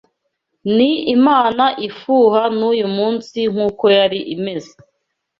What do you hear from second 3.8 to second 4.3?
yari